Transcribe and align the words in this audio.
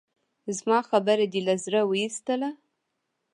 زما 0.57 0.79
خبره 0.89 1.25
دې 1.31 1.41
له 1.47 1.55
زړه 1.63 1.81
اوېستله؟ 1.85 2.49